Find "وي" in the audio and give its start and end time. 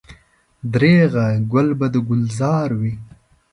2.79-2.93